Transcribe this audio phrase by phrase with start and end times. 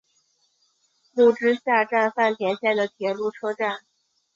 [1.13, 3.81] 木之下站饭田线的铁路车站。